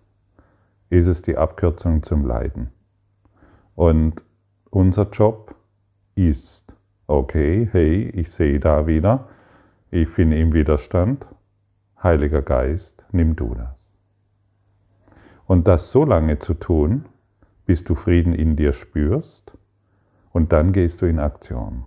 ist 0.89 1.07
es 1.07 1.21
die 1.21 1.35
Abkürzung 1.35 2.01
zum 2.01 2.25
Leiden. 2.25 2.69
Und 3.75 4.23
unser 4.69 5.09
Job 5.09 5.53
ist, 6.15 6.73
okay, 7.07 7.67
hey, 7.73 8.09
ich 8.15 8.31
sehe 8.31 8.61
da 8.61 8.87
wieder, 8.87 9.27
ich 9.89 10.15
bin 10.15 10.31
im 10.31 10.53
Widerstand, 10.53 11.27
Heiliger 12.01 12.41
Geist, 12.41 13.03
nimm 13.11 13.35
du 13.35 13.53
das. 13.53 13.91
Und 15.45 15.67
das 15.67 15.91
so 15.91 16.05
lange 16.05 16.39
zu 16.39 16.53
tun, 16.53 17.07
bis 17.65 17.83
du 17.83 17.95
Frieden 17.95 18.33
in 18.33 18.55
dir 18.55 18.71
spürst, 18.71 19.51
und 20.31 20.53
dann 20.53 20.71
gehst 20.71 21.01
du 21.01 21.05
in 21.05 21.19
Aktion. 21.19 21.83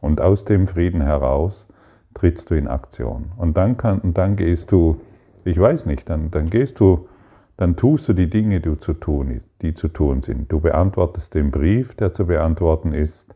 Und 0.00 0.20
aus 0.20 0.44
dem 0.44 0.68
Frieden 0.68 1.00
heraus 1.00 1.66
trittst 2.14 2.50
du 2.50 2.54
in 2.54 2.68
Aktion. 2.68 3.32
Und 3.36 3.56
dann, 3.56 3.76
kann, 3.76 3.98
und 3.98 4.16
dann 4.16 4.36
gehst 4.36 4.70
du, 4.70 5.00
ich 5.44 5.58
weiß 5.58 5.86
nicht, 5.86 6.08
dann, 6.08 6.30
dann 6.30 6.50
gehst 6.50 6.80
du, 6.80 7.08
dann 7.56 7.76
tust 7.76 8.08
du 8.08 8.12
die 8.12 8.30
Dinge, 8.30 8.60
die 8.60 8.78
zu, 8.78 8.94
tun, 8.94 9.40
die 9.60 9.74
zu 9.74 9.88
tun 9.88 10.22
sind. 10.22 10.50
Du 10.50 10.60
beantwortest 10.60 11.34
den 11.34 11.50
Brief, 11.50 11.94
der 11.94 12.12
zu 12.12 12.26
beantworten 12.26 12.92
ist. 12.92 13.34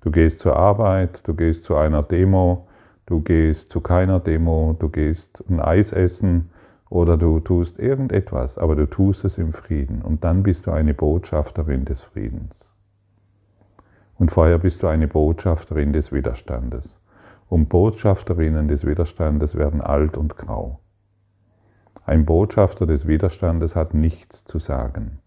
Du 0.00 0.10
gehst 0.10 0.40
zur 0.40 0.56
Arbeit, 0.56 1.26
du 1.26 1.34
gehst 1.34 1.64
zu 1.64 1.76
einer 1.76 2.02
Demo, 2.02 2.66
du 3.06 3.20
gehst 3.20 3.70
zu 3.70 3.80
keiner 3.80 4.20
Demo, 4.20 4.76
du 4.78 4.88
gehst 4.88 5.44
ein 5.48 5.60
Eis 5.60 5.92
essen 5.92 6.50
oder 6.88 7.16
du 7.16 7.40
tust 7.40 7.78
irgendetwas, 7.78 8.56
aber 8.58 8.76
du 8.76 8.86
tust 8.86 9.24
es 9.24 9.38
im 9.38 9.52
Frieden 9.52 10.02
und 10.02 10.24
dann 10.24 10.42
bist 10.42 10.66
du 10.66 10.70
eine 10.70 10.94
Botschafterin 10.94 11.84
des 11.84 12.04
Friedens. 12.04 12.74
Und 14.18 14.32
vorher 14.32 14.58
bist 14.58 14.82
du 14.82 14.88
eine 14.88 15.06
Botschafterin 15.06 15.92
des 15.92 16.12
Widerstandes. 16.12 16.98
Und 17.48 17.68
Botschafterinnen 17.68 18.68
des 18.68 18.84
Widerstandes 18.84 19.56
werden 19.56 19.80
alt 19.80 20.16
und 20.16 20.36
grau. 20.36 20.80
Ein 22.08 22.24
Botschafter 22.24 22.86
des 22.86 23.06
Widerstandes 23.06 23.76
hat 23.76 23.92
nichts 23.92 24.46
zu 24.46 24.58
sagen, 24.58 25.18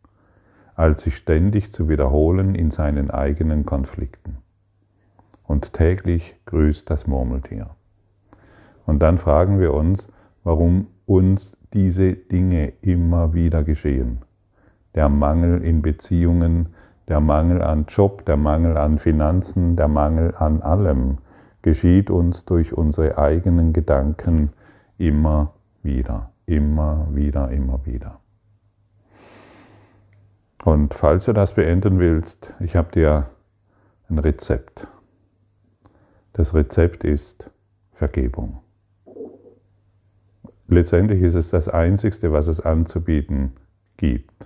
als 0.73 1.03
sich 1.03 1.15
ständig 1.15 1.71
zu 1.71 1.89
wiederholen 1.89 2.55
in 2.55 2.71
seinen 2.71 3.11
eigenen 3.11 3.67
Konflikten 3.67 4.37
und 5.43 5.73
täglich 5.73 6.35
grüßt 6.47 6.89
das 6.89 7.05
Murmeltier. 7.05 7.69
Und 8.87 9.03
dann 9.03 9.19
fragen 9.19 9.59
wir 9.59 9.75
uns, 9.75 10.07
warum 10.43 10.87
uns 11.05 11.55
diese 11.71 12.13
Dinge 12.13 12.73
immer 12.81 13.35
wieder 13.35 13.63
geschehen. 13.63 14.23
Der 14.95 15.07
Mangel 15.07 15.63
in 15.63 15.83
Beziehungen, 15.83 16.69
der 17.07 17.19
Mangel 17.19 17.61
an 17.61 17.85
Job, 17.89 18.25
der 18.25 18.37
Mangel 18.37 18.75
an 18.75 18.97
Finanzen, 18.97 19.75
der 19.75 19.87
Mangel 19.87 20.33
an 20.35 20.63
allem 20.63 21.19
geschieht 21.61 22.09
uns 22.09 22.43
durch 22.45 22.73
unsere 22.73 23.19
eigenen 23.19 23.71
Gedanken 23.71 24.49
immer 24.97 25.53
wieder, 25.83 26.30
immer 26.45 27.07
wieder, 27.11 27.49
immer 27.51 27.85
wieder. 27.85 28.19
Und 30.63 30.93
falls 30.93 31.25
du 31.25 31.33
das 31.33 31.53
beenden 31.53 31.99
willst, 31.99 32.53
ich 32.59 32.75
habe 32.75 32.91
dir 32.91 33.29
ein 34.09 34.19
Rezept. 34.19 34.87
Das 36.33 36.53
Rezept 36.53 37.03
ist 37.03 37.49
Vergebung. 37.93 38.59
Letztendlich 40.67 41.21
ist 41.21 41.35
es 41.35 41.49
das 41.49 41.67
Einzigste, 41.67 42.31
was 42.31 42.47
es 42.47 42.61
anzubieten 42.61 43.53
gibt. 43.97 44.45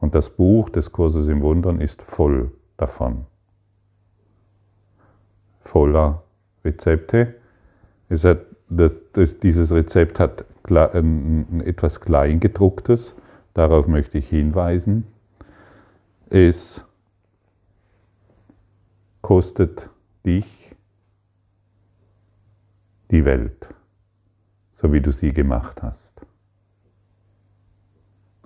Und 0.00 0.14
das 0.14 0.30
Buch 0.30 0.68
des 0.68 0.92
Kurses 0.92 1.28
im 1.28 1.42
Wundern 1.42 1.80
ist 1.80 2.02
voll 2.02 2.50
davon. 2.76 3.26
Voller 5.60 6.22
Rezepte. 6.64 7.34
Hat, 8.10 8.40
das, 8.68 8.92
das, 9.12 9.38
dieses 9.38 9.70
Rezept 9.70 10.18
hat 10.18 10.44
etwas 10.64 12.00
Kleingedrucktes, 12.00 13.14
darauf 13.54 13.86
möchte 13.86 14.18
ich 14.18 14.28
hinweisen. 14.28 15.06
Es 16.30 16.84
kostet 19.22 19.90
dich 20.24 20.76
die 23.10 23.24
Welt, 23.24 23.68
so 24.72 24.92
wie 24.92 25.00
du 25.00 25.12
sie 25.12 25.32
gemacht 25.32 25.82
hast. 25.82 26.12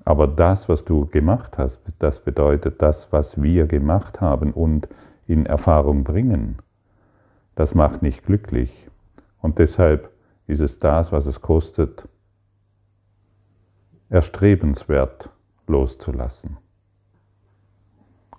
Aber 0.05 0.27
das, 0.27 0.69
was 0.69 0.85
du 0.85 1.07
gemacht 1.07 1.59
hast, 1.59 1.81
das 1.99 2.21
bedeutet 2.21 2.83
das, 2.83 3.13
was 3.13 3.41
wir 3.41 3.67
gemacht 3.67 4.21
haben 4.21 4.53
und 4.53 4.89
in 5.27 5.47
Erfahrung 5.47 6.05
bringen, 6.05 6.59
das 7.55 7.75
macht 7.75 8.03
nicht 8.03 8.25
glücklich. 8.25 8.89
Und 9.41 9.59
deshalb 9.59 10.12
ist 10.47 10.61
es 10.61 10.79
das, 10.79 11.13
was 11.13 11.27
es 11.27 11.41
kostet, 11.41 12.09
erstrebenswert 14.09 15.31
loszulassen. 15.67 16.59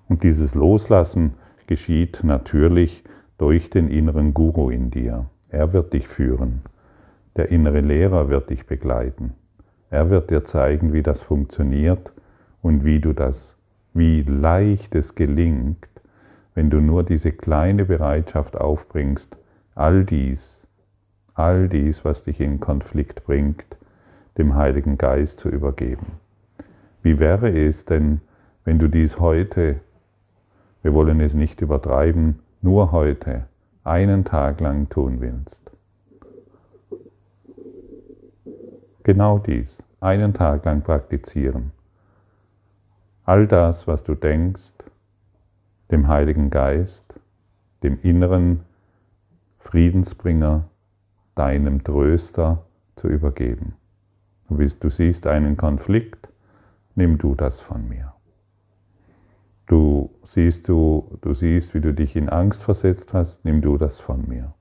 Und 0.08 0.24
dieses 0.24 0.54
Loslassen 0.54 1.34
geschieht 1.66 2.24
natürlich 2.24 3.04
durch 3.38 3.70
den 3.70 3.90
inneren 3.90 4.34
Guru 4.34 4.70
in 4.70 4.92
dir. 4.92 5.30
Er 5.50 5.74
wird 5.74 5.94
dich 5.94 6.08
führen. 6.08 6.62
Der 7.36 7.50
innere 7.50 7.82
Lehrer 7.82 8.30
wird 8.30 8.50
dich 8.52 8.68
begleiten. 8.68 9.34
Er 9.90 10.10
wird 10.10 10.30
dir 10.30 10.44
zeigen, 10.44 10.94
wie 10.94 11.02
das 11.02 11.22
funktioniert 11.22 12.14
und 12.62 12.84
wie 12.84 13.00
du 13.00 13.14
das, 13.14 13.58
wie 13.94 14.22
leicht 14.22 14.94
es 14.94 15.16
gelingt, 15.16 15.88
wenn 16.54 16.70
du 16.70 16.80
nur 16.80 17.04
diese 17.04 17.32
kleine 17.32 17.86
Bereitschaft 17.86 18.56
aufbringst, 18.56 19.38
all 19.74 20.06
dies, 20.06 20.53
all 21.36 21.68
dies, 21.68 22.06
was 22.06 22.24
dich 22.24 22.40
in 22.40 22.60
Konflikt 22.60 23.26
bringt, 23.26 23.66
dem 24.38 24.56
Heiligen 24.56 24.98
Geist 24.98 25.40
zu 25.40 25.50
übergeben. 25.50 26.14
Wie 27.02 27.20
wäre 27.20 27.50
es 27.50 27.86
denn, 27.86 28.22
wenn 28.66 28.80
du 28.80 28.88
dies 28.88 29.20
heute 29.20 29.82
wir 30.84 30.94
wollen 30.94 31.22
es 31.22 31.34
nicht 31.34 31.62
übertreiben, 31.62 32.40
nur 32.62 32.92
heute, 32.92 33.46
einen 33.86 34.26
Tag 34.26 34.60
lang 34.60 34.90
tun 34.90 35.22
willst. 35.22 35.62
Genau 39.04 39.40
dies, 39.40 39.82
einen 40.02 40.34
Tag 40.34 40.66
lang 40.66 40.82
praktizieren. 40.82 41.72
All 43.24 43.48
das, 43.48 43.88
was 43.88 44.04
du 44.04 44.14
denkst, 44.14 44.74
dem 45.90 46.10
Heiligen 46.10 46.50
Geist, 46.50 47.18
dem 47.82 47.98
inneren 48.02 48.60
Friedensbringer, 49.60 50.66
deinem 51.36 51.84
Tröster 51.84 52.66
zu 52.96 53.08
übergeben. 53.08 53.74
Du 54.50 54.90
siehst 54.90 55.26
einen 55.28 55.58
Konflikt, 55.58 56.30
nimm 56.96 57.18
du 57.18 57.36
das 57.36 57.60
von 57.60 57.88
mir. 57.88 58.14
Du 59.66 60.12
siehst, 60.24 60.68
du, 60.68 61.18
du 61.22 61.34
siehst, 61.34 61.74
wie 61.74 61.82
du 61.82 61.94
dich 61.94 62.16
in 62.16 62.30
Angst 62.30 62.64
versetzt 62.64 63.14
hast, 63.14 63.46
nimm 63.46 63.62
du 63.62 63.78
das 63.78 64.00
von 64.00 64.28
mir. 64.28 64.54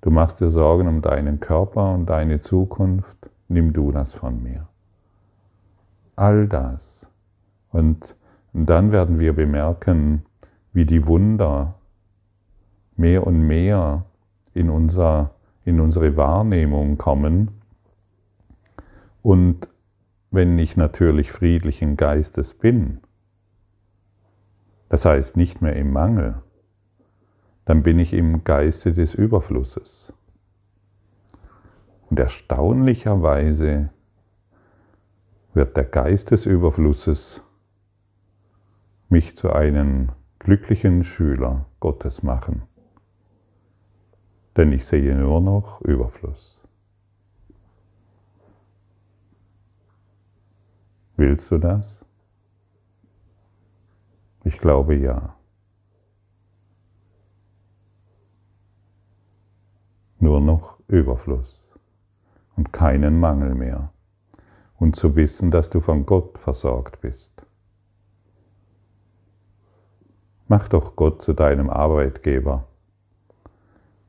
Du 0.00 0.10
machst 0.10 0.40
dir 0.40 0.48
Sorgen 0.48 0.88
um 0.88 1.02
deinen 1.02 1.40
Körper 1.40 1.92
und 1.92 2.06
deine 2.06 2.40
Zukunft, 2.40 3.16
nimm 3.48 3.72
du 3.72 3.92
das 3.92 4.14
von 4.14 4.42
mir. 4.42 4.68
All 6.16 6.46
das. 6.46 7.06
Und, 7.70 8.16
und 8.52 8.66
dann 8.66 8.92
werden 8.92 9.18
wir 9.18 9.34
bemerken, 9.34 10.22
wie 10.72 10.86
die 10.86 11.06
Wunder 11.06 11.74
mehr 12.96 13.26
und 13.26 13.46
mehr 13.46 14.04
in, 14.54 14.70
unser, 14.70 15.30
in 15.68 15.80
unsere 15.80 16.16
Wahrnehmung 16.16 16.96
kommen. 16.96 17.50
Und 19.22 19.68
wenn 20.30 20.58
ich 20.58 20.76
natürlich 20.76 21.30
friedlichen 21.30 21.96
Geistes 21.96 22.54
bin, 22.54 23.00
das 24.88 25.04
heißt 25.04 25.36
nicht 25.36 25.60
mehr 25.60 25.76
im 25.76 25.92
Mangel, 25.92 26.42
dann 27.66 27.82
bin 27.82 27.98
ich 27.98 28.14
im 28.14 28.44
Geiste 28.44 28.94
des 28.94 29.14
Überflusses. 29.14 30.14
Und 32.08 32.18
erstaunlicherweise 32.18 33.90
wird 35.52 35.76
der 35.76 35.84
Geist 35.84 36.30
des 36.30 36.46
Überflusses 36.46 37.42
mich 39.10 39.36
zu 39.36 39.52
einem 39.52 40.08
glücklichen 40.38 41.02
Schüler 41.04 41.66
Gottes 41.80 42.22
machen. 42.22 42.62
Denn 44.58 44.72
ich 44.72 44.84
sehe 44.84 45.14
nur 45.14 45.40
noch 45.40 45.80
Überfluss. 45.82 46.60
Willst 51.16 51.48
du 51.52 51.58
das? 51.58 52.04
Ich 54.42 54.58
glaube 54.58 54.96
ja. 54.96 55.36
Nur 60.18 60.40
noch 60.40 60.80
Überfluss 60.88 61.64
und 62.56 62.72
keinen 62.72 63.20
Mangel 63.20 63.54
mehr. 63.54 63.92
Und 64.76 64.96
zu 64.96 65.14
wissen, 65.14 65.52
dass 65.52 65.70
du 65.70 65.80
von 65.80 66.04
Gott 66.04 66.36
versorgt 66.38 67.00
bist. 67.00 67.46
Mach 70.48 70.68
doch 70.68 70.96
Gott 70.96 71.22
zu 71.22 71.32
deinem 71.32 71.70
Arbeitgeber. 71.70 72.67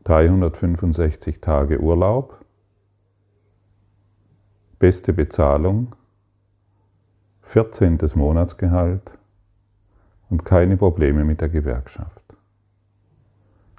365 0.10 1.40
Tage 1.40 1.80
Urlaub, 1.80 2.44
beste 4.80 5.14
Bezahlung, 5.14 5.96
14. 7.44 8.00
Monatsgehalt, 8.16 9.12
und 10.32 10.46
keine 10.46 10.78
Probleme 10.78 11.24
mit 11.24 11.42
der 11.42 11.50
Gewerkschaft. 11.50 12.24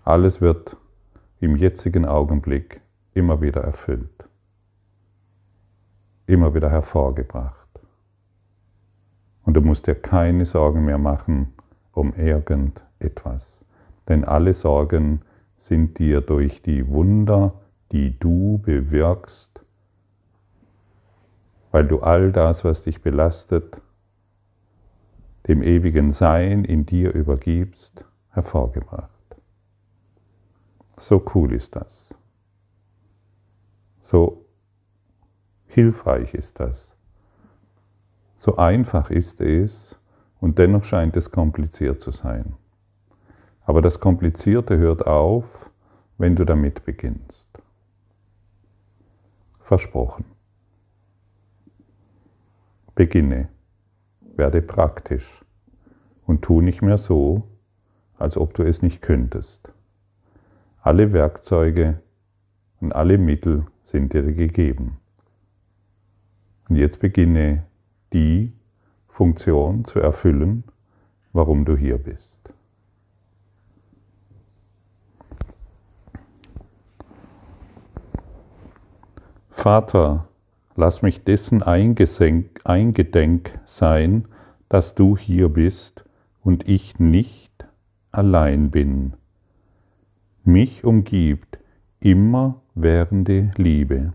Alles 0.04 0.40
wird 0.40 0.76
im 1.40 1.56
jetzigen 1.56 2.04
Augenblick 2.04 2.80
immer 3.12 3.40
wieder 3.40 3.62
erfüllt, 3.62 4.28
immer 6.26 6.54
wieder 6.54 6.70
hervorgebracht. 6.70 7.68
Und 9.42 9.54
du 9.54 9.62
musst 9.62 9.88
dir 9.88 9.96
keine 9.96 10.46
Sorgen 10.46 10.84
mehr 10.84 10.98
machen 10.98 11.54
um 11.90 12.14
irgendetwas, 12.14 13.64
denn 14.06 14.24
alle 14.24 14.54
Sorgen 14.54 15.22
sind 15.60 15.98
dir 15.98 16.22
durch 16.22 16.62
die 16.62 16.88
Wunder, 16.88 17.52
die 17.92 18.18
du 18.18 18.62
bewirkst, 18.64 19.62
weil 21.70 21.86
du 21.86 22.00
all 22.00 22.32
das, 22.32 22.64
was 22.64 22.82
dich 22.82 23.02
belastet, 23.02 23.82
dem 25.48 25.62
ewigen 25.62 26.12
Sein 26.12 26.64
in 26.64 26.86
dir 26.86 27.12
übergibst, 27.12 28.06
hervorgebracht. 28.30 29.10
So 30.96 31.22
cool 31.34 31.52
ist 31.52 31.76
das. 31.76 32.14
So 34.00 34.46
hilfreich 35.66 36.32
ist 36.32 36.58
das. 36.58 36.96
So 38.36 38.56
einfach 38.56 39.10
ist 39.10 39.42
es 39.42 39.94
und 40.40 40.58
dennoch 40.58 40.84
scheint 40.84 41.18
es 41.18 41.30
kompliziert 41.30 42.00
zu 42.00 42.12
sein. 42.12 42.54
Aber 43.70 43.82
das 43.82 44.00
Komplizierte 44.00 44.78
hört 44.78 45.06
auf, 45.06 45.70
wenn 46.18 46.34
du 46.34 46.44
damit 46.44 46.84
beginnst. 46.84 47.46
Versprochen. 49.60 50.24
Beginne 52.96 53.48
werde 54.34 54.60
praktisch 54.60 55.44
und 56.26 56.42
tu 56.42 56.62
nicht 56.62 56.82
mehr 56.82 56.98
so, 56.98 57.44
als 58.18 58.36
ob 58.36 58.54
du 58.54 58.64
es 58.64 58.82
nicht 58.82 59.02
könntest. 59.02 59.72
Alle 60.82 61.12
Werkzeuge 61.12 62.00
und 62.80 62.92
alle 62.92 63.18
Mittel 63.18 63.66
sind 63.84 64.14
dir 64.14 64.24
gegeben. 64.24 64.96
Und 66.68 66.74
jetzt 66.74 66.98
beginne 66.98 67.66
die 68.12 68.52
Funktion 69.06 69.84
zu 69.84 70.00
erfüllen, 70.00 70.64
warum 71.32 71.64
du 71.64 71.76
hier 71.76 71.98
bist. 71.98 72.39
Vater, 79.60 80.26
lass 80.74 81.02
mich 81.02 81.22
dessen 81.22 81.62
eingedenk 81.62 83.60
sein, 83.66 84.24
dass 84.70 84.94
du 84.94 85.18
hier 85.18 85.50
bist 85.50 86.06
und 86.42 86.66
ich 86.66 86.98
nicht 86.98 87.66
allein 88.10 88.70
bin. 88.70 89.12
Mich 90.44 90.82
umgibt 90.82 91.58
immer 92.00 92.62
währende 92.74 93.50
Liebe. 93.58 94.14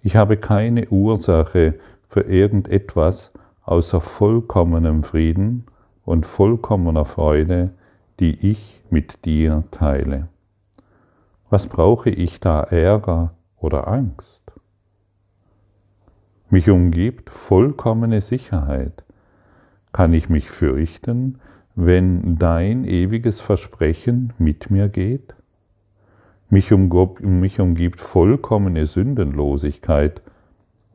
Ich 0.00 0.16
habe 0.16 0.38
keine 0.38 0.88
Ursache 0.88 1.74
für 2.08 2.22
irgendetwas 2.22 3.32
außer 3.64 4.00
vollkommenem 4.00 5.02
Frieden 5.02 5.66
und 6.06 6.24
vollkommener 6.24 7.04
Freude, 7.04 7.74
die 8.18 8.50
ich 8.50 8.80
mit 8.88 9.26
dir 9.26 9.64
teile. 9.70 10.28
Was 11.50 11.66
brauche 11.66 12.08
ich 12.08 12.40
da 12.40 12.62
Ärger 12.62 13.34
oder 13.62 13.88
Angst? 13.88 14.42
Mich 16.50 16.68
umgibt 16.68 17.30
vollkommene 17.30 18.20
Sicherheit. 18.20 19.04
Kann 19.92 20.12
ich 20.12 20.28
mich 20.28 20.50
fürchten, 20.50 21.38
wenn 21.74 22.36
dein 22.36 22.84
ewiges 22.84 23.40
Versprechen 23.40 24.34
mit 24.38 24.70
mir 24.70 24.88
geht? 24.88 25.34
Mich, 26.50 26.70
umgibt 26.72 28.00
vollkommene 28.02 28.84
Sündenlosigkeit. 28.84 30.20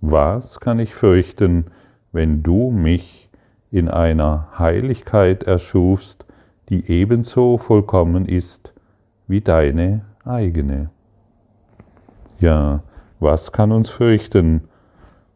Was 0.02 0.60
kann 0.60 0.78
ich 0.78 0.94
fürchten, 0.94 1.66
wenn 2.12 2.44
du 2.44 2.70
mich 2.70 3.28
in 3.72 3.90
einer 3.90 4.60
Heiligkeit 4.60 5.42
erschufst, 5.42 6.26
die 6.70 6.92
ebenso 6.92 7.58
vollkommen 7.58 8.28
ist 8.28 8.74
wie 9.28 9.42
deine 9.42 10.06
eigene? 10.24 10.92
Ja, 12.40 12.84
was 13.20 13.52
kann 13.52 13.72
uns 13.72 13.90
fürchten, 13.90 14.68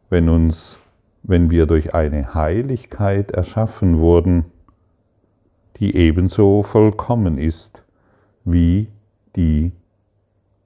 wenn 0.10 0.30
uns, 0.30 0.78
wenn 1.24 1.50
wir 1.50 1.66
durch 1.66 1.96
eine 1.96 2.36
Heiligkeit 2.36 3.32
erschaffen 3.32 4.00
wurden, 4.00 4.46
die 5.78 5.96
ebenso 5.96 6.62
vollkommen 6.62 7.40
ist 7.40 7.84
wie 8.46 8.88
die 9.36 9.72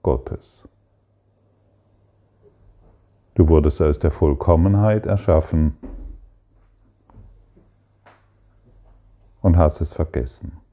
Gottes. 0.03 0.67
Du 3.35 3.47
wurdest 3.47 3.81
aus 3.81 3.99
der 3.99 4.11
Vollkommenheit 4.11 5.05
erschaffen 5.05 5.77
und 9.41 9.57
hast 9.57 9.79
es 9.81 9.93
vergessen. 9.93 10.64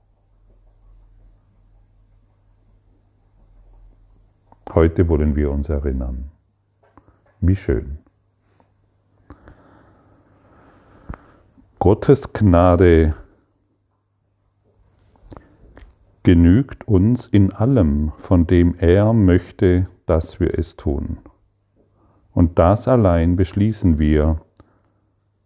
Heute 4.74 5.06
wollen 5.08 5.37
wir 5.37 5.50
uns 5.50 5.68
erinnern. 5.68 6.30
Wie 7.40 7.54
schön. 7.54 7.98
Gottes 11.78 12.32
Gnade 12.32 13.14
genügt 16.22 16.88
uns 16.88 17.26
in 17.26 17.52
allem, 17.52 18.12
von 18.16 18.46
dem 18.46 18.74
er 18.76 19.12
möchte, 19.12 19.88
dass 20.06 20.40
wir 20.40 20.58
es 20.58 20.76
tun. 20.76 21.18
Und 22.32 22.58
das 22.58 22.88
allein 22.88 23.37
beschließen 23.37 23.98
wir, 23.98 24.40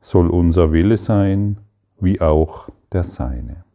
soll 0.00 0.30
unser 0.30 0.72
Wille 0.72 0.98
sein, 0.98 1.58
wie 1.98 2.20
auch 2.20 2.68
der 2.92 3.02
Seine. 3.02 3.65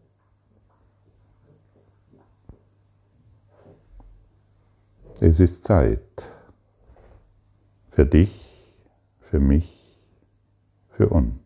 Es 5.23 5.39
ist 5.39 5.65
Zeit 5.65 5.99
für 7.91 8.07
dich, 8.07 8.33
für 9.29 9.39
mich, 9.39 9.71
für 10.97 11.09
uns. 11.09 11.37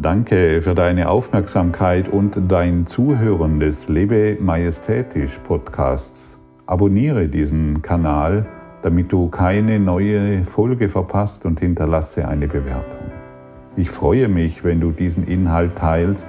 Danke 0.00 0.62
für 0.62 0.74
deine 0.74 1.10
Aufmerksamkeit 1.10 2.08
und 2.08 2.40
dein 2.48 2.86
Zuhören 2.86 3.60
des 3.60 3.86
Lebe 3.90 4.38
Majestätisch 4.40 5.40
Podcasts. 5.40 6.38
Abonniere 6.64 7.28
diesen 7.28 7.82
Kanal, 7.82 8.46
damit 8.80 9.12
du 9.12 9.28
keine 9.28 9.78
neue 9.78 10.42
Folge 10.42 10.88
verpasst 10.88 11.44
und 11.44 11.60
hinterlasse 11.60 12.26
eine 12.26 12.48
Bewertung. 12.48 13.12
Ich 13.76 13.90
freue 13.90 14.28
mich, 14.28 14.64
wenn 14.64 14.80
du 14.80 14.90
diesen 14.90 15.26
Inhalt 15.26 15.76
teilst, 15.76 16.28